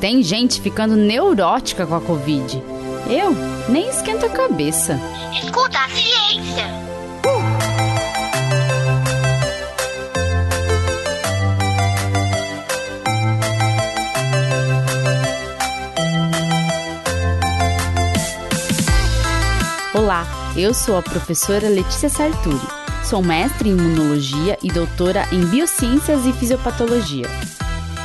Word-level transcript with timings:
Tem 0.00 0.22
gente 0.22 0.60
ficando 0.60 0.94
neurótica 0.94 1.84
com 1.84 1.96
a 1.96 2.00
Covid. 2.00 2.62
Eu 3.10 3.32
nem 3.68 3.88
esquento 3.88 4.26
a 4.26 4.28
cabeça. 4.28 4.96
Escuta 5.42 5.76
a 5.76 5.88
ciência. 5.88 6.64
Olá, 19.92 20.24
eu 20.56 20.72
sou 20.72 20.96
a 20.96 21.02
professora 21.02 21.68
Letícia 21.68 22.08
Sarturi. 22.08 22.56
Sou 23.04 23.20
mestre 23.20 23.68
em 23.68 23.72
imunologia 23.72 24.56
e 24.62 24.68
doutora 24.68 25.26
em 25.32 25.44
biociências 25.46 26.24
e 26.24 26.32
fisiopatologia. 26.34 27.26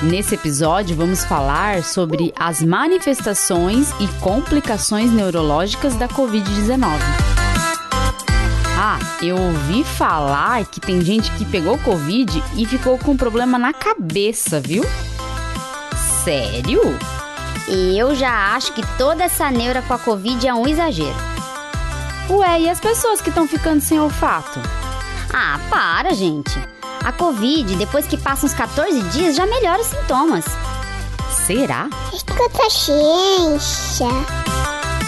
Nesse 0.03 0.35
episódio, 0.35 0.97
vamos 0.97 1.23
falar 1.23 1.81
sobre 1.81 2.33
as 2.37 2.61
manifestações 2.61 3.89
e 4.01 4.07
complicações 4.19 5.09
neurológicas 5.13 5.95
da 5.95 6.09
Covid-19. 6.09 6.99
Ah, 8.77 8.99
eu 9.21 9.37
ouvi 9.37 9.85
falar 9.85 10.65
que 10.65 10.81
tem 10.81 10.99
gente 10.99 11.31
que 11.31 11.45
pegou 11.45 11.77
Covid 11.77 12.43
e 12.57 12.65
ficou 12.65 12.97
com 12.97 13.15
problema 13.15 13.57
na 13.57 13.71
cabeça, 13.71 14.59
viu? 14.59 14.83
Sério? 16.25 16.81
Eu 17.95 18.13
já 18.13 18.53
acho 18.55 18.73
que 18.73 18.81
toda 18.97 19.23
essa 19.23 19.49
neura 19.49 19.81
com 19.83 19.93
a 19.93 19.99
Covid 19.99 20.45
é 20.45 20.53
um 20.53 20.67
exagero. 20.67 21.15
Ué, 22.29 22.61
e 22.61 22.69
as 22.69 22.79
pessoas 22.79 23.21
que 23.21 23.29
estão 23.29 23.47
ficando 23.47 23.79
sem 23.79 24.01
olfato? 24.01 24.59
Ah, 25.33 25.59
para, 25.67 26.13
gente. 26.13 26.53
A 27.03 27.11
Covid, 27.11 27.75
depois 27.75 28.05
que 28.05 28.15
passa 28.15 28.45
uns 28.45 28.53
14 28.53 29.01
dias, 29.09 29.35
já 29.35 29.47
melhora 29.47 29.81
os 29.81 29.87
sintomas. 29.87 30.45
Será? 31.45 31.89
Escuta 32.13 32.65
a 32.65 32.69
ciência. 32.69 34.07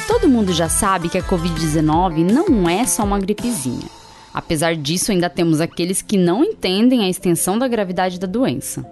Todo 0.07 0.27
mundo 0.27 0.51
já 0.51 0.67
sabe 0.67 1.09
que 1.09 1.17
a 1.17 1.23
Covid-19 1.23 2.23
não 2.29 2.67
é 2.67 2.85
só 2.87 3.03
uma 3.03 3.19
gripezinha. 3.19 3.87
Apesar 4.33 4.75
disso, 4.75 5.11
ainda 5.11 5.29
temos 5.29 5.61
aqueles 5.61 6.01
que 6.01 6.17
não 6.17 6.43
entendem 6.43 7.05
a 7.05 7.09
extensão 7.09 7.57
da 7.57 7.67
gravidade 7.67 8.19
da 8.19 8.27
doença. 8.27 8.83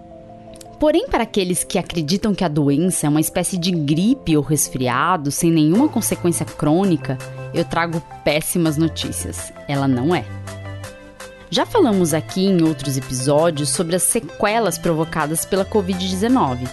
Porém, 0.78 1.06
para 1.08 1.24
aqueles 1.24 1.64
que 1.64 1.78
acreditam 1.78 2.34
que 2.34 2.44
a 2.44 2.48
doença 2.48 3.06
é 3.06 3.10
uma 3.10 3.20
espécie 3.20 3.58
de 3.58 3.70
gripe 3.70 4.36
ou 4.36 4.42
resfriado 4.42 5.30
sem 5.30 5.50
nenhuma 5.50 5.88
consequência 5.88 6.46
crônica, 6.46 7.18
eu 7.52 7.64
trago 7.64 8.02
péssimas 8.24 8.76
notícias. 8.76 9.52
Ela 9.68 9.88
não 9.88 10.14
é. 10.14 10.24
Já 11.50 11.66
falamos 11.66 12.14
aqui 12.14 12.44
em 12.46 12.62
outros 12.62 12.96
episódios 12.96 13.68
sobre 13.68 13.94
as 13.94 14.02
sequelas 14.02 14.78
provocadas 14.78 15.44
pela 15.44 15.64
Covid-19, 15.64 16.68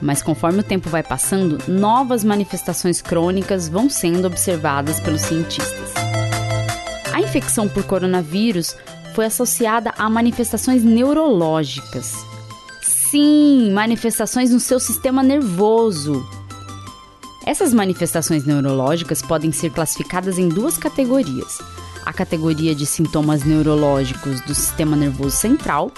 mas 0.00 0.22
conforme 0.22 0.60
o 0.60 0.64
tempo 0.64 0.88
vai 0.88 1.02
passando, 1.02 1.58
novas 1.66 2.22
manifestações 2.22 3.00
crônicas 3.00 3.68
vão 3.68 3.88
sendo 3.88 4.26
observadas 4.26 5.00
pelos 5.00 5.22
cientistas. 5.22 5.92
A 7.12 7.20
infecção 7.20 7.68
por 7.68 7.84
coronavírus 7.84 8.76
foi 9.14 9.26
associada 9.26 9.92
a 9.98 10.08
manifestações 10.08 10.84
neurológicas. 10.84 12.14
Sim, 12.82 13.72
manifestações 13.72 14.50
no 14.50 14.60
seu 14.60 14.78
sistema 14.78 15.22
nervoso. 15.22 16.24
Essas 17.44 17.74
manifestações 17.74 18.44
neurológicas 18.44 19.22
podem 19.22 19.50
ser 19.50 19.70
classificadas 19.70 20.38
em 20.38 20.48
duas 20.48 20.78
categorias 20.78 21.58
a 22.10 22.12
categoria 22.12 22.74
de 22.74 22.84
sintomas 22.86 23.44
neurológicos 23.44 24.40
do 24.40 24.52
sistema 24.52 24.96
nervoso 24.96 25.36
central 25.36 25.92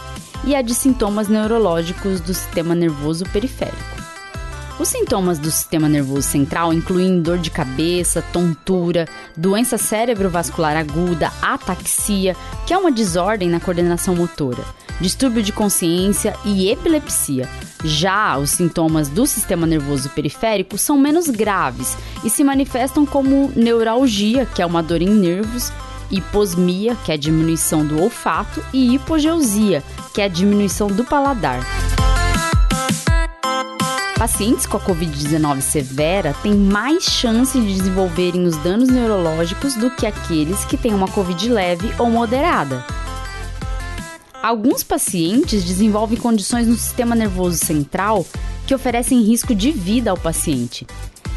e 0.44 0.54
a 0.54 0.60
de 0.60 0.74
sintomas 0.74 1.26
neurológicos 1.26 2.20
do 2.20 2.34
sistema 2.34 2.74
nervoso 2.74 3.24
periférico. 3.32 4.02
Os 4.78 4.88
sintomas 4.88 5.38
do 5.38 5.50
sistema 5.50 5.88
nervoso 5.88 6.22
central 6.28 6.70
incluem 6.70 7.22
dor 7.22 7.38
de 7.38 7.50
cabeça, 7.50 8.22
tontura, 8.30 9.08
doença 9.34 9.78
cerebrovascular 9.78 10.76
aguda, 10.76 11.32
ataxia, 11.40 12.36
que 12.66 12.74
é 12.74 12.78
uma 12.78 12.92
desordem 12.92 13.48
na 13.48 13.58
coordenação 13.58 14.14
motora, 14.14 14.62
distúrbio 15.00 15.42
de 15.42 15.52
consciência 15.52 16.36
e 16.44 16.68
epilepsia. 16.68 17.48
Já 17.84 18.36
os 18.36 18.50
sintomas 18.50 19.08
do 19.08 19.26
sistema 19.26 19.66
nervoso 19.66 20.10
periférico 20.10 20.76
são 20.76 20.98
menos 20.98 21.30
graves 21.30 21.96
e 22.22 22.28
se 22.28 22.44
manifestam 22.44 23.06
como 23.06 23.50
neuralgia, 23.56 24.44
que 24.44 24.60
é 24.60 24.66
uma 24.66 24.82
dor 24.82 25.00
em 25.00 25.08
nervos, 25.08 25.72
hiposmia, 26.12 26.94
que 26.96 27.10
é 27.10 27.14
a 27.14 27.18
diminuição 27.18 27.84
do 27.84 28.00
olfato, 28.00 28.62
e 28.72 28.94
hipogeusia, 28.94 29.82
que 30.14 30.20
é 30.20 30.24
a 30.26 30.28
diminuição 30.28 30.86
do 30.86 31.04
paladar. 31.04 31.60
Pacientes 34.16 34.66
com 34.66 34.76
a 34.76 34.80
Covid-19 34.80 35.60
severa 35.62 36.32
têm 36.44 36.54
mais 36.54 37.02
chance 37.02 37.58
de 37.58 37.74
desenvolverem 37.74 38.44
os 38.44 38.56
danos 38.58 38.88
neurológicos 38.88 39.74
do 39.74 39.90
que 39.90 40.06
aqueles 40.06 40.64
que 40.64 40.76
têm 40.76 40.94
uma 40.94 41.08
Covid 41.08 41.48
leve 41.48 41.92
ou 41.98 42.08
moderada. 42.08 42.86
Alguns 44.40 44.84
pacientes 44.84 45.64
desenvolvem 45.64 46.18
condições 46.18 46.68
no 46.68 46.76
sistema 46.76 47.16
nervoso 47.16 47.64
central 47.64 48.24
que 48.66 48.74
oferecem 48.74 49.22
risco 49.22 49.54
de 49.54 49.72
vida 49.72 50.12
ao 50.12 50.16
paciente. 50.16 50.86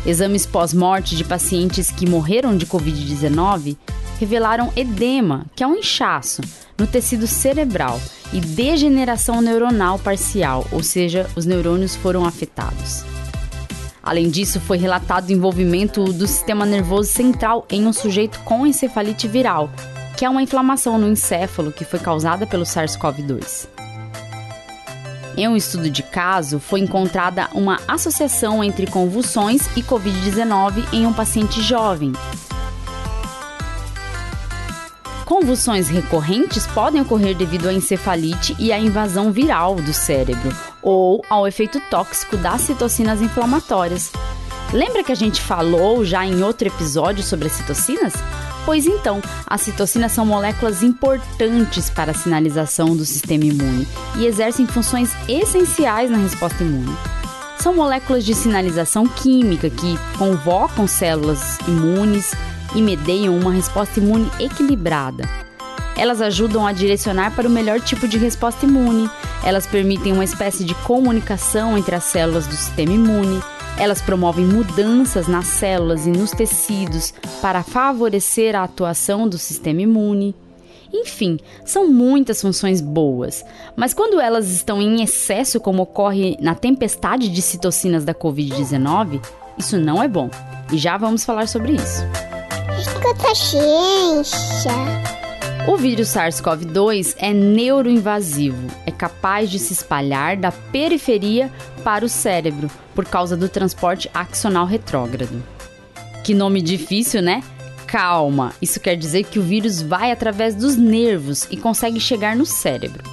Exames 0.06 0.46
pós-morte 0.46 1.16
de 1.16 1.24
pacientes 1.24 1.90
que 1.90 2.08
morreram 2.08 2.56
de 2.56 2.68
Covid-19 2.68 3.76
revelaram 4.20 4.72
edema, 4.76 5.46
que 5.56 5.64
é 5.64 5.68
um 5.68 5.78
inchaço, 5.78 6.42
no 6.78 6.88
tecido 6.88 7.28
cerebral 7.28 8.00
e 8.34 8.40
degeneração 8.40 9.42
neuronal 9.42 9.98
parcial, 10.00 10.66
ou 10.72 10.84
seja, 10.84 11.30
os 11.36 11.46
neurônios 11.46 11.96
foram 11.96 12.26
afetados. 12.26 13.04
Além 14.04 14.30
disso, 14.30 14.60
foi 14.60 14.78
relatado 14.78 15.30
o 15.30 15.32
envolvimento 15.32 16.04
do 16.04 16.28
sistema 16.28 16.66
nervoso 16.66 17.12
central 17.12 17.66
em 17.70 17.88
um 17.88 17.94
sujeito 17.94 18.40
com 18.42 18.66
encefalite 18.66 19.28
viral, 19.28 19.70
que 20.16 20.24
é 20.24 20.30
uma 20.30 20.44
inflamação 20.44 20.98
no 20.98 21.08
encéfalo 21.08 21.72
que 21.72 21.84
foi 21.84 22.00
causada 22.00 22.46
pelo 22.46 22.64
SARS-CoV-2. 22.64 23.68
Em 25.38 25.48
um 25.50 25.56
estudo 25.58 25.90
de 25.90 26.02
caso, 26.02 26.60
foi 26.60 26.80
encontrada 26.80 27.50
uma 27.54 27.80
associação 27.88 28.64
entre 28.64 28.88
convulsões 28.88 29.68
e 29.76 29.82
Covid-19 29.82 30.86
em 30.94 31.06
um 31.06 31.12
paciente 31.12 31.62
jovem, 31.62 32.14
Convulsões 35.26 35.90
recorrentes 35.90 36.68
podem 36.68 37.02
ocorrer 37.02 37.36
devido 37.36 37.68
à 37.68 37.74
encefalite 37.74 38.56
e 38.60 38.72
à 38.72 38.78
invasão 38.78 39.32
viral 39.32 39.76
do 39.76 39.92
cérebro 39.92 40.56
ou 40.84 41.26
ao 41.28 41.48
efeito 41.48 41.80
tóxico 41.90 42.38
das 42.38 42.62
citocinas 42.62 43.22
inflamatórias. 43.22 44.12
Lembra 44.72 45.04
que 45.04 45.12
a 45.12 45.16
gente 45.16 45.42
falou 45.42 46.06
já 46.06 46.24
em 46.24 46.44
outro 46.44 46.68
episódio 46.68 47.24
sobre 47.24 47.48
as 47.48 47.54
citocinas? 47.54 48.14
Pois 48.66 48.86
então, 48.86 49.20
as 49.48 49.62
citocinas 49.62 50.12
são 50.12 50.26
moléculas 50.26 50.84
importantes 50.84 51.90
para 51.90 52.12
a 52.12 52.16
sinalização 52.16 52.96
do 52.96 53.06
sistema 53.06 53.46
imune 53.46 53.88
e 54.18 54.28
exercem 54.28 54.68
funções 54.68 55.12
essenciais 55.28 56.10
na 56.12 56.18
resposta 56.18 56.64
imune. 56.64 56.96
São 57.60 57.74
moléculas 57.74 58.24
de 58.24 58.36
sinalização 58.36 59.08
química 59.08 59.72
que 59.72 59.98
convocam 60.20 60.88
células 60.88 61.58
imunes, 61.68 62.32
e 62.76 62.82
medeiam 62.82 63.38
uma 63.38 63.52
resposta 63.52 64.00
imune 64.00 64.30
equilibrada. 64.40 65.28
Elas 65.98 66.22
ajudam 66.22 66.68
a 66.68 66.74
direcionar 66.74 67.34
para 67.34 67.48
o 67.48 67.52
melhor 67.52 67.80
tipo 67.80 68.08
de 68.08 68.18
resposta 68.18 68.66
imune, 68.66 69.10
elas 69.44 69.66
permitem 69.66 70.12
uma 70.12 70.26
espécie 70.26 70.66
de 70.66 70.76
comunicação 70.76 71.78
entre 71.78 71.96
as 71.96 72.04
células 72.04 72.46
do 72.46 72.56
sistema 72.56 72.92
imune, 72.92 73.42
elas 73.78 74.02
promovem 74.02 74.46
mudanças 74.46 75.28
nas 75.28 75.48
células 75.48 76.06
e 76.06 76.10
nos 76.10 76.32
tecidos 76.32 77.14
para 77.42 77.64
favorecer 77.64 78.56
a 78.56 78.64
atuação 78.64 79.28
do 79.28 79.38
sistema 79.38 79.82
imune. 79.82 80.36
Enfim, 80.94 81.38
são 81.66 81.88
muitas 81.88 82.42
funções 82.42 82.80
boas, 82.80 83.44
mas 83.76 83.94
quando 83.94 84.20
elas 84.20 84.50
estão 84.50 84.82
em 84.82 85.02
excesso, 85.02 85.60
como 85.60 85.84
ocorre 85.84 86.38
na 86.40 86.56
tempestade 86.56 87.28
de 87.28 87.42
citocinas 87.42 88.06
da 88.06 88.14
Covid-19, 88.14 89.22
isso 89.58 89.78
não 89.78 90.02
é 90.02 90.08
bom. 90.08 90.30
E 90.72 90.78
já 90.78 90.98
vamos 90.98 91.26
falar 91.26 91.48
sobre 91.48 91.74
isso. 91.74 92.04
Escuta 92.80 93.32
a 93.32 93.36
ciência. 93.36 94.72
O 95.68 95.78
vírus 95.78 96.10
SARS-CoV-2 96.10 97.16
é 97.18 97.34
neuroinvasivo, 97.34 98.68
é 98.86 98.92
capaz 98.92 99.50
de 99.50 99.58
se 99.58 99.74
espalhar 99.74 100.38
da 100.38 100.52
periferia 100.52 101.52
para 101.84 102.06
o 102.06 102.10
cérebro 102.10 102.70
por 102.94 103.06
causa 103.06 103.38
do 103.38 103.50
transporte 103.50 104.10
axonal 104.14 104.66
retrógrado. 104.66 105.42
Que 106.24 106.34
nome 106.34 106.62
difícil, 106.62 107.22
né? 107.22 107.42
Calma, 107.88 108.54
isso 108.62 108.80
quer 108.80 108.96
dizer 108.96 109.24
que 109.24 109.40
o 109.40 109.44
vírus 109.44 109.82
vai 109.82 110.12
através 110.12 110.54
dos 110.54 110.76
nervos 110.76 111.48
e 111.50 111.58
consegue 111.58 112.00
chegar 112.00 112.36
no 112.36 112.46
cérebro. 112.46 113.04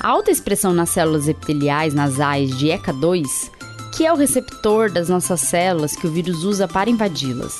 A 0.00 0.08
alta 0.08 0.30
expressão 0.30 0.72
nas 0.72 0.90
células 0.90 1.26
epiteliais 1.26 1.94
nasais 1.94 2.56
de 2.56 2.66
ECA2, 2.66 3.50
que 3.96 4.04
é 4.04 4.12
o 4.12 4.16
receptor 4.16 4.90
das 4.90 5.08
nossas 5.08 5.40
células 5.40 5.96
que 5.96 6.06
o 6.06 6.10
vírus 6.10 6.44
usa 6.44 6.68
para 6.68 6.90
invadi-las, 6.90 7.58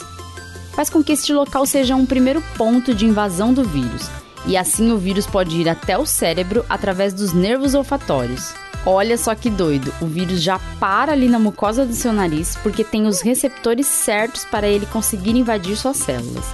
faz 0.77 0.89
com 0.89 1.03
que 1.03 1.13
este 1.13 1.33
local 1.33 1.67
seja 1.67 1.97
um 1.97 2.07
primeiro 2.07 2.41
ponto 2.57 2.95
de 2.95 3.07
invasão 3.07 3.53
do 3.53 3.65
vírus, 3.65 4.09
e 4.47 4.57
assim 4.57 4.93
o 4.93 4.99
vírus 4.99 5.27
pode 5.27 5.61
ir 5.61 5.69
até 5.69 5.99
o 5.99 6.07
cérebro 6.07 6.65
através 6.69 7.13
dos 7.13 7.33
nervos 7.33 7.75
olfatórios, 7.75 8.55
Olha 8.89 9.19
só 9.19 9.35
que 9.35 9.51
doido, 9.51 9.93
o 10.01 10.07
vírus 10.07 10.41
já 10.41 10.61
para 10.79 11.11
ali 11.11 11.29
na 11.29 11.41
mucosa 11.41 11.85
do 11.85 11.93
seu 11.93 12.13
nariz 12.13 12.57
porque 12.63 12.85
tem 12.85 13.09
os 13.09 13.21
receptores 13.21 13.85
certos 13.85 14.45
para 14.45 14.69
ele 14.69 14.87
conseguir 14.87 15.37
invadir 15.37 15.77
suas 15.77 15.97
células. 15.97 16.45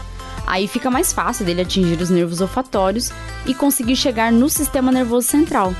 Aí 0.46 0.66
fica 0.66 0.90
mais 0.90 1.12
fácil 1.12 1.44
dele 1.44 1.60
atingir 1.60 2.00
os 2.00 2.08
nervos 2.08 2.40
olfatórios 2.40 3.12
e 3.44 3.54
conseguir 3.54 3.96
chegar 3.96 4.32
no 4.32 4.48
sistema 4.48 4.90
nervoso 4.90 5.28
central. 5.28 5.74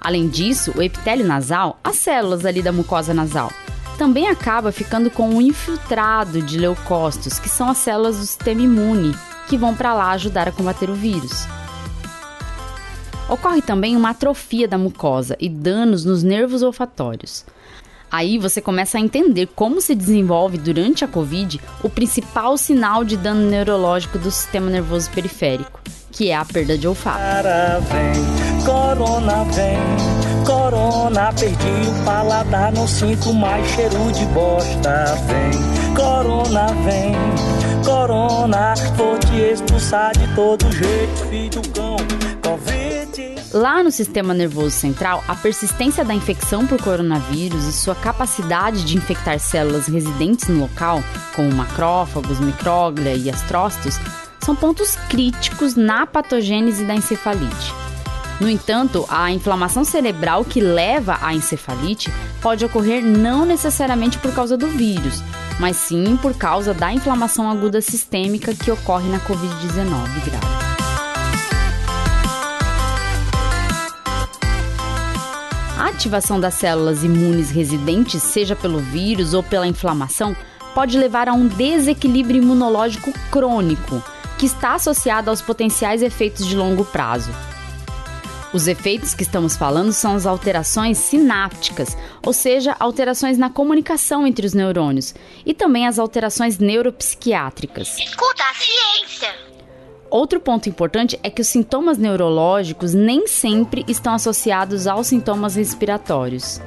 Além 0.00 0.28
disso, 0.28 0.72
o 0.76 0.82
epitélio 0.82 1.24
nasal, 1.24 1.78
as 1.84 1.94
células 1.94 2.44
ali 2.44 2.60
da 2.60 2.72
mucosa 2.72 3.14
nasal, 3.14 3.52
também 3.98 4.28
acaba 4.28 4.72
ficando 4.72 5.10
com 5.10 5.28
um 5.28 5.40
infiltrado 5.40 6.42
de 6.42 6.58
leucócitos, 6.58 7.38
que 7.38 7.48
são 7.48 7.68
as 7.68 7.78
células 7.78 8.18
do 8.18 8.26
sistema 8.26 8.62
imune, 8.62 9.14
que 9.48 9.56
vão 9.56 9.74
para 9.74 9.94
lá 9.94 10.10
ajudar 10.12 10.48
a 10.48 10.52
combater 10.52 10.90
o 10.90 10.94
vírus. 10.94 11.46
Ocorre 13.28 13.62
também 13.62 13.96
uma 13.96 14.10
atrofia 14.10 14.68
da 14.68 14.76
mucosa 14.76 15.36
e 15.40 15.48
danos 15.48 16.04
nos 16.04 16.22
nervos 16.22 16.62
olfatórios. 16.62 17.44
Aí 18.10 18.36
você 18.36 18.60
começa 18.60 18.98
a 18.98 19.00
entender 19.00 19.48
como 19.56 19.80
se 19.80 19.94
desenvolve 19.94 20.58
durante 20.58 21.02
a 21.02 21.08
Covid 21.08 21.58
o 21.82 21.88
principal 21.88 22.58
sinal 22.58 23.04
de 23.04 23.16
dano 23.16 23.48
neurológico 23.48 24.18
do 24.18 24.30
sistema 24.30 24.68
nervoso 24.68 25.10
periférico, 25.10 25.80
que 26.10 26.28
é 26.28 26.36
a 26.36 26.44
perda 26.44 26.76
de 26.76 26.86
olfato. 26.86 27.18
Vem, 27.88 28.66
corona 28.66 29.44
vem, 29.44 29.78
corona, 30.44 31.32
perdi 31.32 31.88
o 31.88 32.04
paladar, 32.04 32.72
não 32.72 32.86
sinto 32.86 33.32
mais 33.32 33.66
cheiro 33.70 34.12
de 34.12 34.24
bosta. 34.26 35.04
Vem, 35.26 35.94
corona 35.94 36.66
vem, 36.84 37.14
corona, 37.84 38.74
vou 38.96 39.18
te 39.18 39.36
expulsar 39.36 40.12
de 40.12 40.26
todo 40.34 40.70
jeito, 40.72 41.26
filho 41.28 41.62
cão. 41.72 41.96
Lá 43.52 43.82
no 43.82 43.90
sistema 43.90 44.32
nervoso 44.32 44.70
central, 44.70 45.22
a 45.28 45.34
persistência 45.34 46.02
da 46.02 46.14
infecção 46.14 46.66
por 46.66 46.82
coronavírus 46.82 47.66
e 47.66 47.72
sua 47.72 47.94
capacidade 47.94 48.82
de 48.82 48.96
infectar 48.96 49.38
células 49.38 49.86
residentes 49.88 50.48
no 50.48 50.60
local, 50.60 51.04
como 51.36 51.52
macrófagos, 51.52 52.40
micróglia 52.40 53.14
e 53.14 53.28
astrócitos, 53.28 54.00
são 54.40 54.56
pontos 54.56 54.96
críticos 55.10 55.74
na 55.74 56.06
patogênese 56.06 56.84
da 56.84 56.94
encefalite. 56.94 57.81
No 58.42 58.50
entanto, 58.50 59.06
a 59.08 59.30
inflamação 59.30 59.84
cerebral 59.84 60.44
que 60.44 60.60
leva 60.60 61.16
à 61.22 61.32
encefalite 61.32 62.12
pode 62.40 62.64
ocorrer 62.64 63.00
não 63.00 63.46
necessariamente 63.46 64.18
por 64.18 64.34
causa 64.34 64.56
do 64.56 64.66
vírus, 64.66 65.22
mas 65.60 65.76
sim 65.76 66.16
por 66.16 66.34
causa 66.34 66.74
da 66.74 66.92
inflamação 66.92 67.48
aguda 67.48 67.80
sistêmica 67.80 68.52
que 68.52 68.68
ocorre 68.68 69.08
na 69.08 69.20
Covid-19 69.20 69.84
grave. 70.24 70.46
A 75.78 75.86
ativação 75.86 76.40
das 76.40 76.54
células 76.54 77.04
imunes 77.04 77.48
residentes, 77.48 78.24
seja 78.24 78.56
pelo 78.56 78.80
vírus 78.80 79.34
ou 79.34 79.44
pela 79.44 79.68
inflamação, 79.68 80.34
pode 80.74 80.98
levar 80.98 81.28
a 81.28 81.32
um 81.32 81.46
desequilíbrio 81.46 82.42
imunológico 82.42 83.12
crônico, 83.30 84.02
que 84.36 84.46
está 84.46 84.74
associado 84.74 85.30
aos 85.30 85.40
potenciais 85.40 86.02
efeitos 86.02 86.44
de 86.44 86.56
longo 86.56 86.84
prazo. 86.84 87.30
Os 88.52 88.68
efeitos 88.68 89.14
que 89.14 89.22
estamos 89.22 89.56
falando 89.56 89.92
são 89.92 90.14
as 90.14 90.26
alterações 90.26 90.98
sinápticas, 90.98 91.96
ou 92.22 92.34
seja, 92.34 92.76
alterações 92.78 93.38
na 93.38 93.48
comunicação 93.48 94.26
entre 94.26 94.46
os 94.46 94.52
neurônios, 94.52 95.14
e 95.46 95.54
também 95.54 95.86
as 95.86 95.98
alterações 95.98 96.58
neuropsiquiátricas. 96.58 97.98
Escuta 97.98 98.42
a 98.44 98.54
ciência! 98.54 99.34
Outro 100.10 100.38
ponto 100.38 100.68
importante 100.68 101.18
é 101.22 101.30
que 101.30 101.40
os 101.40 101.48
sintomas 101.48 101.96
neurológicos 101.96 102.92
nem 102.92 103.26
sempre 103.26 103.82
estão 103.88 104.12
associados 104.12 104.86
aos 104.86 105.06
sintomas 105.06 105.56
respiratórios. 105.56 106.60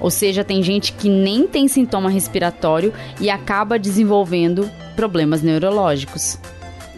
Ou 0.00 0.10
seja, 0.10 0.42
tem 0.42 0.60
gente 0.60 0.92
que 0.94 1.08
nem 1.08 1.46
tem 1.46 1.68
sintoma 1.68 2.10
respiratório 2.10 2.92
e 3.20 3.30
acaba 3.30 3.78
desenvolvendo 3.78 4.68
problemas 4.96 5.42
neurológicos. 5.42 6.36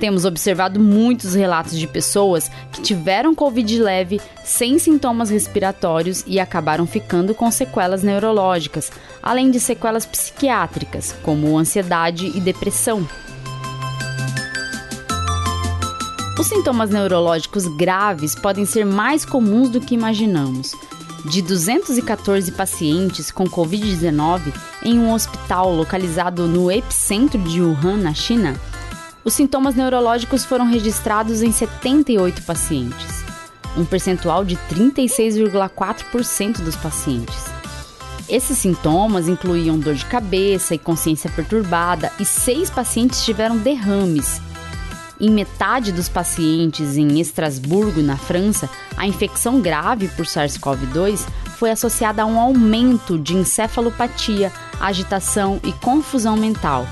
Temos 0.03 0.25
observado 0.25 0.81
muitos 0.81 1.35
relatos 1.35 1.79
de 1.79 1.87
pessoas 1.87 2.51
que 2.73 2.83
tiveram 2.83 3.37
Covid 3.37 3.79
leve 3.79 4.21
sem 4.43 4.77
sintomas 4.77 5.31
respiratórios 5.31 6.25
e 6.27 6.41
acabaram 6.41 6.89
ficando 6.89 7.33
com 7.37 7.49
sequelas 7.53 8.03
neurológicas, 8.03 8.91
além 9.23 9.49
de 9.49 9.61
sequelas 9.61 10.05
psiquiátricas, 10.05 11.15
como 11.23 11.57
ansiedade 11.57 12.27
e 12.37 12.41
depressão. 12.41 13.07
Os 16.37 16.49
sintomas 16.49 16.91
neurológicos 16.91 17.69
graves 17.69 18.35
podem 18.35 18.67
ser 18.67 18.85
mais 18.85 19.25
comuns 19.25 19.71
do 19.71 19.81
que 19.81 19.95
imaginamos. 19.95 20.73
De 21.27 21.41
214 21.41 22.51
pacientes 22.51 23.31
com 23.31 23.45
Covid-19 23.45 24.53
em 24.83 24.99
um 24.99 25.13
hospital 25.13 25.73
localizado 25.73 26.49
no 26.49 26.73
epicentro 26.73 27.39
de 27.39 27.63
Wuhan, 27.63 27.99
na 27.99 28.13
China, 28.13 28.61
os 29.25 29.35
sintomas 29.35 29.75
neurológicos 29.75 30.45
foram 30.45 30.67
registrados 30.67 31.43
em 31.43 31.53
78 31.53 32.43
pacientes, 32.43 33.25
um 33.77 33.85
percentual 33.85 34.45
de 34.45 34.57
36,4% 34.57 36.61
dos 36.61 36.77
pacientes. 36.77 37.45
Esses 38.29 38.59
sintomas 38.59 39.29
incluíam 39.29 39.79
dor 39.79 39.95
de 39.95 40.07
cabeça 40.07 40.75
e 40.75 40.79
consciência 40.79 41.31
perturbada, 41.31 42.11
e 42.19 42.25
seis 42.25 42.71
pacientes 42.71 43.25
tiveram 43.25 43.59
derrames 43.59 44.41
em 45.23 45.31
metade 45.31 45.93
dos 45.93 46.09
pacientes 46.09 46.97
em 46.97 47.21
Estrasburgo, 47.21 48.03
na 48.03 48.17
França, 48.17 48.69
a 48.97 49.07
infecção 49.07 49.61
grave 49.61 50.09
por 50.09 50.27
SARS-CoV-2 50.27 51.25
foi 51.57 51.71
associada 51.71 52.23
a 52.23 52.27
um 52.27 52.41
aumento 52.41 53.17
de 53.17 53.37
encefalopatia, 53.37 54.53
agitação 54.81 55.61
e 55.63 55.73
confusão 55.75 56.37
mental. 56.37 56.85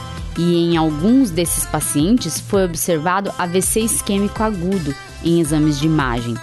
E 0.42 0.54
em 0.56 0.78
alguns 0.78 1.30
desses 1.30 1.66
pacientes 1.66 2.40
foi 2.40 2.64
observado 2.64 3.30
AVC 3.36 3.80
isquêmico 3.80 4.42
agudo 4.42 4.94
em 5.22 5.38
exames 5.38 5.78
de 5.78 5.84
imagem. 5.84 6.34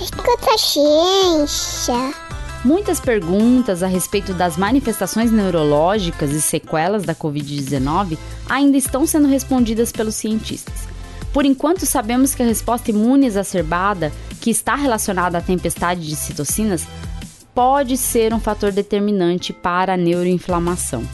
Escuta 0.00 0.56
ciência. 0.56 2.14
Muitas 2.64 3.00
perguntas 3.00 3.82
a 3.82 3.88
respeito 3.88 4.32
das 4.32 4.56
manifestações 4.56 5.32
neurológicas 5.32 6.30
e 6.30 6.40
sequelas 6.40 7.02
da 7.02 7.16
Covid-19 7.16 8.16
ainda 8.48 8.76
estão 8.76 9.04
sendo 9.04 9.26
respondidas 9.26 9.90
pelos 9.90 10.14
cientistas. 10.14 10.86
Por 11.32 11.44
enquanto, 11.44 11.84
sabemos 11.84 12.32
que 12.32 12.44
a 12.44 12.46
resposta 12.46 12.92
imune 12.92 13.26
exacerbada, 13.26 14.12
que 14.40 14.50
está 14.50 14.76
relacionada 14.76 15.38
à 15.38 15.40
tempestade 15.40 16.06
de 16.06 16.14
citocinas, 16.14 16.86
pode 17.52 17.96
ser 17.96 18.32
um 18.32 18.38
fator 18.38 18.70
determinante 18.70 19.52
para 19.52 19.94
a 19.94 19.96
neuroinflamação. 19.96 21.04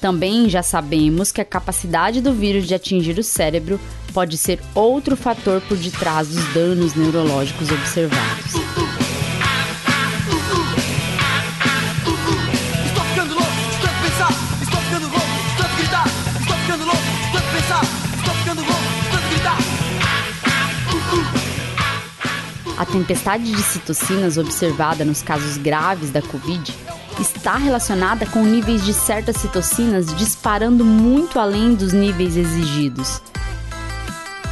Também 0.00 0.48
já 0.48 0.62
sabemos 0.62 1.30
que 1.30 1.42
a 1.42 1.44
capacidade 1.44 2.22
do 2.22 2.32
vírus 2.32 2.66
de 2.66 2.74
atingir 2.74 3.18
o 3.18 3.22
cérebro 3.22 3.78
pode 4.14 4.38
ser 4.38 4.58
outro 4.74 5.14
fator 5.14 5.60
por 5.62 5.76
detrás 5.76 6.28
dos 6.28 6.54
danos 6.54 6.94
neurológicos 6.94 7.70
observados. 7.70 8.54
A 22.78 22.86
tempestade 22.86 23.44
de 23.44 23.62
citocinas 23.62 24.38
observada 24.38 25.04
nos 25.04 25.20
casos 25.20 25.58
graves 25.58 26.10
da 26.10 26.22
Covid 26.22 26.79
está 27.20 27.56
relacionada 27.56 28.26
com 28.26 28.42
níveis 28.42 28.84
de 28.84 28.92
certas 28.94 29.36
citocinas 29.36 30.14
disparando 30.14 30.84
muito 30.84 31.38
além 31.38 31.74
dos 31.74 31.92
níveis 31.92 32.36
exigidos. 32.36 33.20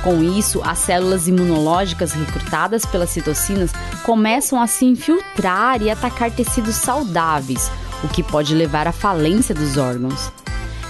Com 0.02 0.22
isso, 0.22 0.62
as 0.64 0.78
células 0.78 1.26
imunológicas 1.26 2.12
recrutadas 2.12 2.86
pelas 2.86 3.10
citocinas 3.10 3.72
começam 4.04 4.60
a 4.60 4.66
se 4.66 4.84
infiltrar 4.84 5.82
e 5.82 5.90
atacar 5.90 6.30
tecidos 6.30 6.76
saudáveis, 6.76 7.70
o 8.04 8.08
que 8.08 8.22
pode 8.22 8.54
levar 8.54 8.86
à 8.86 8.92
falência 8.92 9.54
dos 9.54 9.76
órgãos. 9.76 10.30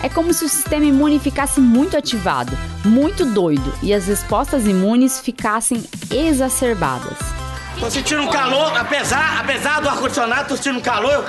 É 0.03 0.09
como 0.09 0.33
se 0.33 0.45
o 0.45 0.49
sistema 0.49 0.85
imune 0.85 1.19
ficasse 1.19 1.61
muito 1.61 1.97
ativado, 1.97 2.57
muito 2.85 3.25
doido 3.25 3.73
e 3.83 3.93
as 3.93 4.07
respostas 4.07 4.67
imunes 4.67 5.21
ficassem 5.21 5.83
exacerbadas. 6.11 7.38
Tô 7.81 7.89
sentindo 7.91 8.23
um 8.23 8.29
calor, 8.29 8.77
apesar, 8.77 9.41
apesar 9.41 9.81
do 9.81 9.89
ar-condicionado, 9.89 10.49
tô 10.49 10.57
sentindo 10.57 10.79
um 10.79 10.83
calor. 10.83 11.25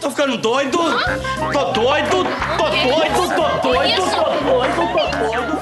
Tô 0.00 0.10
ficando 0.10 0.36
doido, 0.36 0.78
tô 0.78 0.84
doido, 0.84 1.48
tô 1.52 1.72
doido, 1.72 2.10
tô 2.56 2.68
doido, 2.70 3.14
tô 3.36 3.68
doido, 3.68 3.96
tô 3.96 4.28
doido, 4.44 4.76
tô 4.92 5.06
doido. 5.18 5.58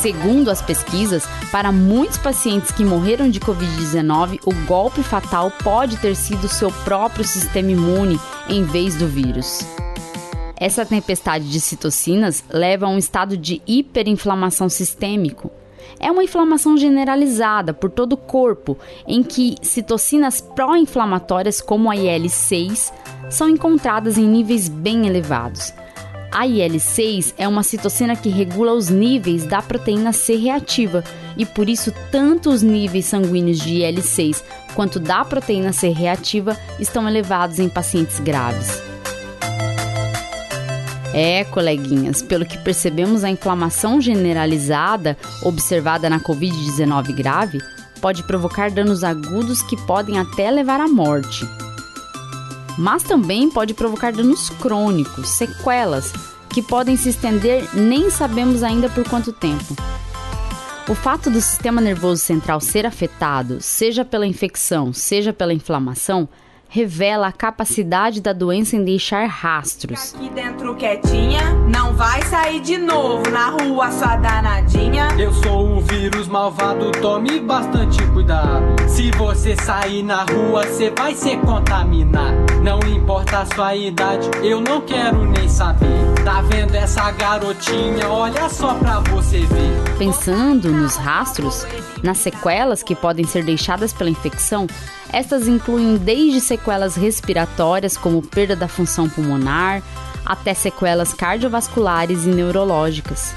Segundo 0.00 0.50
as 0.50 0.60
pesquisas, 0.60 1.24
para 1.52 1.70
muitos 1.70 2.18
pacientes 2.18 2.72
que 2.72 2.84
morreram 2.84 3.30
de 3.30 3.38
Covid-19, 3.38 4.40
o 4.44 4.52
golpe 4.66 5.02
fatal 5.02 5.50
pode 5.62 5.96
ter 5.98 6.16
sido 6.16 6.48
seu 6.48 6.72
próprio 6.72 7.24
sistema 7.24 7.70
imune 7.70 8.18
em 8.48 8.64
vez 8.64 8.96
do 8.96 9.06
vírus. 9.06 9.60
Essa 10.56 10.84
tempestade 10.84 11.48
de 11.48 11.60
citocinas 11.60 12.42
leva 12.48 12.86
a 12.86 12.88
um 12.88 12.98
estado 12.98 13.36
de 13.36 13.62
hiperinflamação 13.66 14.68
sistêmico. 14.68 15.52
É 15.98 16.10
uma 16.10 16.24
inflamação 16.24 16.76
generalizada 16.76 17.72
por 17.72 17.90
todo 17.90 18.14
o 18.14 18.16
corpo, 18.16 18.78
em 19.06 19.22
que 19.22 19.56
citocinas 19.62 20.40
pró-inflamatórias 20.40 21.60
como 21.60 21.90
a 21.90 21.96
IL-6 21.96 22.92
são 23.30 23.48
encontradas 23.48 24.18
em 24.18 24.26
níveis 24.26 24.68
bem 24.68 25.06
elevados. 25.06 25.72
A 26.30 26.46
IL-6 26.46 27.34
é 27.36 27.46
uma 27.46 27.62
citocina 27.62 28.16
que 28.16 28.30
regula 28.30 28.72
os 28.72 28.88
níveis 28.88 29.44
da 29.44 29.60
proteína 29.60 30.12
C 30.12 30.36
reativa 30.36 31.04
e 31.36 31.44
por 31.44 31.68
isso 31.68 31.92
tanto 32.10 32.48
os 32.48 32.62
níveis 32.62 33.04
sanguíneos 33.04 33.58
de 33.58 33.82
IL-6 33.82 34.42
quanto 34.74 34.98
da 34.98 35.24
proteína 35.24 35.72
C 35.72 35.90
reativa 35.90 36.56
estão 36.80 37.06
elevados 37.06 37.58
em 37.58 37.68
pacientes 37.68 38.18
graves. 38.18 38.91
É, 41.14 41.44
coleguinhas, 41.44 42.22
pelo 42.22 42.46
que 42.46 42.56
percebemos, 42.58 43.22
a 43.22 43.30
inflamação 43.30 44.00
generalizada 44.00 45.16
observada 45.42 46.08
na 46.08 46.18
Covid-19 46.18 47.14
grave 47.14 47.58
pode 48.00 48.22
provocar 48.22 48.70
danos 48.70 49.04
agudos 49.04 49.62
que 49.62 49.76
podem 49.86 50.18
até 50.18 50.50
levar 50.50 50.80
à 50.80 50.88
morte. 50.88 51.46
Mas 52.78 53.02
também 53.02 53.50
pode 53.50 53.74
provocar 53.74 54.12
danos 54.12 54.48
crônicos, 54.48 55.28
sequelas, 55.28 56.12
que 56.48 56.62
podem 56.62 56.96
se 56.96 57.10
estender 57.10 57.68
nem 57.74 58.10
sabemos 58.10 58.62
ainda 58.62 58.88
por 58.88 59.08
quanto 59.08 59.32
tempo. 59.32 59.76
O 60.88 60.94
fato 60.94 61.30
do 61.30 61.40
sistema 61.40 61.80
nervoso 61.80 62.20
central 62.20 62.60
ser 62.60 62.84
afetado, 62.84 63.60
seja 63.60 64.04
pela 64.04 64.26
infecção, 64.26 64.92
seja 64.92 65.32
pela 65.32 65.54
inflamação, 65.54 66.28
revela 66.72 67.26
a 67.26 67.32
capacidade 67.32 68.22
da 68.22 68.32
doença 68.32 68.76
em 68.76 68.82
deixar 68.82 69.26
rastros. 69.26 70.14
Aqui 70.14 70.30
dentro 70.30 70.74
quietinha, 70.74 71.52
não 71.68 71.92
vai 71.92 72.22
sair 72.22 72.60
de 72.60 72.78
novo 72.78 73.30
na 73.30 73.50
rua 73.50 73.90
sua 73.90 74.16
danadinha. 74.16 75.08
Eu 75.18 75.34
sou 75.34 75.76
o 75.76 75.80
vírus 75.82 76.28
malvado, 76.28 76.90
tome 76.92 77.40
bastante 77.40 78.02
cuidado. 78.06 78.64
Se 78.88 79.10
você 79.10 79.54
sair 79.54 80.02
na 80.02 80.24
rua, 80.24 80.64
você 80.66 80.90
vai 80.96 81.14
se 81.14 81.36
contaminar. 81.36 82.32
Não 82.62 82.78
importa 82.90 83.40
a 83.40 83.46
sua 83.54 83.76
idade, 83.76 84.30
eu 84.42 84.58
não 84.58 84.80
quero 84.80 85.26
nem 85.30 85.46
saber. 85.50 86.11
Tá 86.24 86.40
vendo 86.40 86.72
essa 86.76 87.10
garotinha? 87.10 88.08
Olha 88.08 88.48
só 88.48 88.74
pra 88.74 89.00
você 89.00 89.40
ver. 89.40 89.98
Pensando 89.98 90.70
nos 90.70 90.94
rastros, 90.94 91.66
nas 92.00 92.18
sequelas 92.18 92.80
que 92.80 92.94
podem 92.94 93.26
ser 93.26 93.44
deixadas 93.44 93.92
pela 93.92 94.08
infecção, 94.08 94.68
estas 95.12 95.48
incluem 95.48 95.96
desde 95.96 96.40
sequelas 96.40 96.94
respiratórias, 96.94 97.96
como 97.96 98.22
perda 98.22 98.54
da 98.54 98.68
função 98.68 99.08
pulmonar, 99.08 99.82
até 100.24 100.54
sequelas 100.54 101.12
cardiovasculares 101.12 102.24
e 102.24 102.28
neurológicas. 102.28 103.34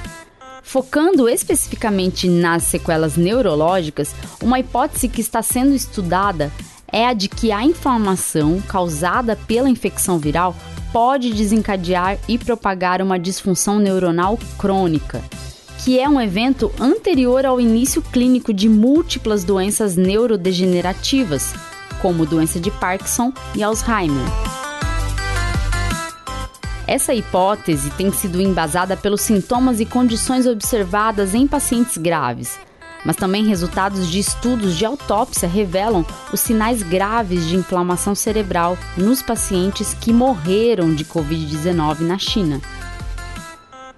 Focando 0.61 1.27
especificamente 1.27 2.29
nas 2.29 2.63
sequelas 2.63 3.17
neurológicas, 3.17 4.13
uma 4.43 4.59
hipótese 4.59 5.09
que 5.09 5.21
está 5.21 5.41
sendo 5.41 5.73
estudada 5.73 6.51
é 6.91 7.07
a 7.07 7.13
de 7.13 7.29
que 7.29 7.51
a 7.51 7.63
inflamação 7.63 8.61
causada 8.61 9.35
pela 9.35 9.69
infecção 9.69 10.19
viral 10.19 10.55
pode 10.95 11.33
desencadear 11.33 12.17
e 12.25 12.37
propagar 12.37 13.01
uma 13.01 13.19
disfunção 13.19 13.79
neuronal 13.79 14.39
crônica, 14.57 15.21
que 15.83 15.99
é 15.99 16.07
um 16.07 16.21
evento 16.21 16.71
anterior 16.79 17.45
ao 17.45 17.59
início 17.59 18.01
clínico 18.01 18.53
de 18.53 18.69
múltiplas 18.69 19.43
doenças 19.43 19.97
neurodegenerativas, 19.97 21.53
como 22.01 22.25
doença 22.25 22.61
de 22.61 22.71
Parkinson 22.71 23.33
e 23.53 23.61
Alzheimer. 23.61 24.23
Essa 26.87 27.13
hipótese 27.13 27.89
tem 27.89 28.09
sido 28.13 28.41
embasada 28.41 28.95
pelos 28.95 29.19
sintomas 29.19 29.81
e 29.81 29.85
condições 29.85 30.47
observadas 30.47 31.35
em 31.35 31.45
pacientes 31.45 31.97
graves, 31.97 32.57
mas 33.05 33.15
também 33.15 33.45
resultados 33.45 34.09
de 34.09 34.19
estudos 34.19 34.75
de 34.75 34.83
autópsia 34.83 35.47
revelam 35.47 36.03
os 36.33 36.39
sinais 36.39 36.81
graves 36.81 37.45
de 37.45 37.55
inflamação 37.55 38.15
cerebral 38.15 38.77
nos 38.97 39.21
pacientes 39.21 39.93
que 39.93 40.11
morreram 40.11 40.93
de 40.93 41.05
Covid-19 41.05 41.99
na 41.99 42.17
China. 42.17 42.59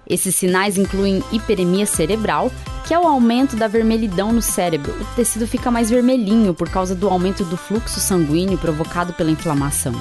Esses 0.06 0.34
sinais 0.34 0.78
incluem 0.78 1.22
hiperemia 1.32 1.86
cerebral, 1.86 2.50
que 2.86 2.94
é 2.94 2.98
o 2.98 3.06
aumento 3.06 3.56
da 3.56 3.68
vermelhidão 3.68 4.32
no 4.32 4.40
cérebro. 4.40 4.92
O 4.92 5.04
tecido 5.14 5.46
fica 5.46 5.70
mais 5.70 5.90
vermelhinho 5.90 6.54
por 6.54 6.70
causa 6.70 6.94
do 6.94 7.08
aumento 7.08 7.44
do 7.44 7.56
fluxo 7.56 8.00
sanguíneo 8.00 8.56
provocado 8.56 9.12
pela 9.12 9.30
inflamação. 9.30 9.92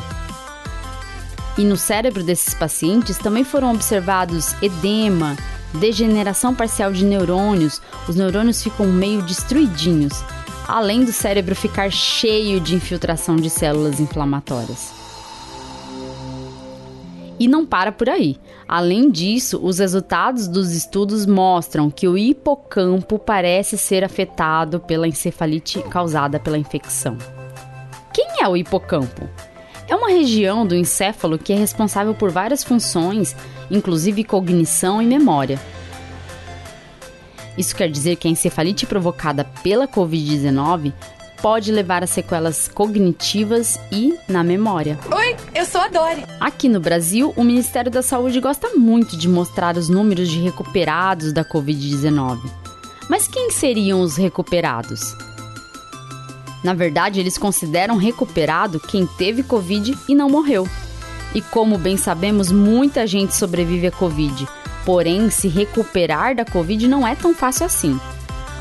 E 1.58 1.64
no 1.66 1.76
cérebro 1.76 2.24
desses 2.24 2.54
pacientes 2.54 3.18
também 3.18 3.44
foram 3.44 3.74
observados 3.74 4.54
edema, 4.62 5.36
degeneração 5.74 6.54
parcial 6.54 6.92
de 6.92 7.06
neurônios, 7.06 7.82
os 8.08 8.16
neurônios 8.16 8.62
ficam 8.62 8.88
meio 8.88 9.22
destruidinhos, 9.22 10.24
além 10.68 11.04
do 11.04 11.12
cérebro 11.12 11.56
ficar 11.56 11.92
cheio 11.92 12.60
de 12.60 12.76
infiltração 12.76 13.36
de 13.36 13.50
células 13.50 14.00
inflamatórias. 14.00 14.94
E 17.40 17.48
não 17.48 17.66
para 17.66 17.92
por 17.92 18.10
aí. 18.10 18.38
Além 18.68 19.10
disso, 19.12 19.60
os 19.64 19.80
resultados 19.80 20.48
dos 20.48 20.72
estudos 20.72 21.26
mostram 21.26 21.90
que 21.90 22.08
o 22.08 22.18
hipocampo 22.18 23.20
parece 23.20 23.78
ser 23.78 24.04
afetado 24.04 24.80
pela 24.80 25.08
encefalite 25.08 25.82
causada 25.84 26.40
pela 26.40 26.58
infecção. 26.58 27.18
Quem 28.12 28.42
é 28.42 28.48
o 28.48 28.58
hipocampo? 28.58 29.30
É 29.88 29.96
uma 29.96 30.10
região 30.10 30.66
do 30.66 30.76
encéfalo 30.76 31.38
que 31.38 31.54
é 31.54 31.56
responsável 31.56 32.14
por 32.14 32.30
várias 32.30 32.64
funções, 32.64 33.36
inclusive 33.70 34.24
cognição 34.24 35.02
e 35.02 35.06
memória. 35.06 35.60
Isso 37.58 37.76
quer 37.76 37.90
dizer 37.90 38.18
que 38.18 38.28
a 38.28 38.32
encefalite 38.32 38.86
provocada 38.86 39.44
pela 39.64 39.88
Covid-19 39.88 40.94
pode 41.42 41.72
levar 41.72 42.04
a 42.04 42.08
sequelas 42.08 42.68
cognitivas 42.68 43.80
e 43.92 44.18
na 44.28 44.44
memória. 44.44 45.00
Oi, 45.12 45.36
eu 45.56 45.66
sou 45.66 45.82
a 45.82 45.88
Dori. 45.88 46.24
Aqui 46.40 46.68
no 46.68 46.80
Brasil, 46.80 47.34
o 47.36 47.44
Ministério 47.44 47.92
da 47.92 48.02
Saúde 48.02 48.40
gosta 48.40 48.70
muito 48.76 49.18
de 49.18 49.28
mostrar 49.28 49.78
os 49.78 49.90
números 49.90 50.30
de 50.30 50.40
recuperados 50.40 51.34
da 51.34 51.44
Covid-19. 51.44 52.40
Mas 53.10 53.28
quem 53.28 53.52
seriam 53.52 54.02
os 54.02 54.18
recuperados? 54.18 55.16
Na 56.64 56.74
verdade, 56.74 57.20
eles 57.20 57.38
consideram 57.38 57.98
recuperado 57.98 58.80
quem 58.80 59.06
teve 59.06 59.44
Covid 59.44 59.98
e 60.10 60.16
não 60.16 60.30
morreu. 60.30 60.68
E 61.34 61.42
como 61.42 61.78
bem 61.78 61.98
sabemos, 61.98 62.52
muita 62.52 63.06
gente 63.06 63.36
sobrevive 63.36 63.88
à 63.88 63.92
Covid. 63.92 64.48
Porém, 64.86 65.30
se 65.30 65.48
recuperar 65.48 66.36
da 66.36 66.46
Covid 66.46 66.88
não 66.88 67.08
é 67.08 67.16
tão 67.16 67.34
fácil 67.34 67.66
assim. 67.66 68.00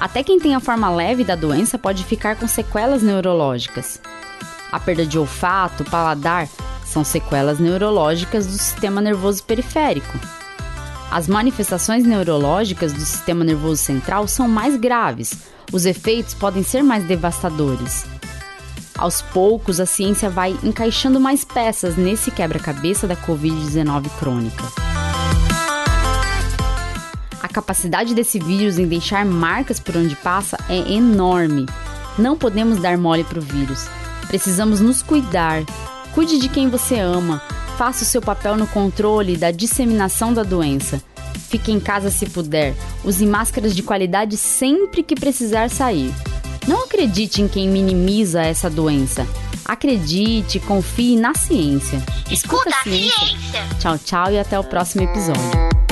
Até 0.01 0.23
quem 0.23 0.39
tem 0.39 0.55
a 0.55 0.61
forma 0.61 0.91
leve 0.91 1.25
da 1.25 1.35
doença 1.35 1.79
pode 1.79 2.05
ficar 2.05 2.37
com 2.37 2.47
sequelas 2.47 3.03
neurológicas. 3.03 4.01
A 4.71 4.79
perda 4.79 5.07
de 5.07 5.19
olfato, 5.19 5.85
paladar 5.85 6.49
são 6.85 7.03
sequelas 7.05 7.59
neurológicas 7.59 8.47
do 8.47 8.53
sistema 8.53 9.01
nervoso 9.01 9.43
periférico. 9.45 10.19
As 11.11 11.29
manifestações 11.29 12.05
neurológicas 12.05 12.93
do 12.93 13.01
sistema 13.01 13.45
nervoso 13.45 13.83
central 13.83 14.27
são 14.27 14.49
mais 14.49 14.77
graves, 14.77 15.35
os 15.73 15.87
efeitos 15.87 16.35
podem 16.35 16.63
ser 16.63 16.83
mais 16.83 17.05
devastadores. 17.05 18.05
Aos 18.99 19.21
poucos, 19.21 19.79
a 19.79 19.87
ciência 19.87 20.31
vai 20.31 20.57
encaixando 20.63 21.21
mais 21.21 21.45
peças 21.45 21.97
nesse 21.97 22.31
quebra-cabeça 22.31 23.07
da 23.07 23.15
Covid-19 23.15 24.09
crônica. 24.19 24.65
A 27.43 27.49
capacidade 27.49 28.15
desse 28.15 28.39
vírus 28.39 28.79
em 28.79 28.87
deixar 28.87 29.25
marcas 29.25 29.79
por 29.79 29.97
onde 29.97 30.17
passa 30.17 30.59
é 30.69 30.79
enorme. 30.93 31.67
Não 32.19 32.37
podemos 32.39 32.81
dar 32.81 32.97
mole 32.97 33.25
para 33.25 33.39
o 33.39 33.43
vírus. 33.43 33.87
Precisamos 34.29 34.81
nos 34.81 35.03
cuidar. 35.03 35.63
Cuide 36.15 36.39
de 36.39 36.49
quem 36.49 36.71
você 36.71 36.99
ama. 36.99 37.43
Faça 37.77 38.03
o 38.03 38.07
seu 38.07 38.23
papel 38.23 38.57
no 38.57 38.67
controle 38.67 39.37
da 39.37 39.51
disseminação 39.51 40.33
da 40.33 40.43
doença. 40.43 41.03
Fique 41.49 41.71
em 41.71 41.79
casa 41.79 42.11
se 42.11 42.27
puder. 42.27 42.75
Use 43.05 43.25
máscaras 43.27 43.77
de 43.77 43.83
qualidade 43.83 44.37
sempre 44.39 45.03
que 45.03 45.15
precisar 45.15 45.69
sair. 45.69 46.13
Não 46.67 46.85
acredite 46.85 47.43
em 47.43 47.49
quem 47.49 47.69
minimiza 47.69 48.43
essa 48.43 48.69
doença. 48.69 49.27
Acredite, 49.65 50.59
confie 50.61 51.17
na 51.17 51.35
ciência. 51.35 52.03
Escuta, 52.31 52.69
Escuta 52.69 52.77
a 52.77 52.83
ciência. 52.83 53.19
ciência. 53.27 53.67
Tchau, 53.79 53.99
tchau 53.99 54.33
e 54.33 54.39
até 54.39 54.59
o 54.59 54.65
próximo 54.65 55.03
episódio. 55.05 55.86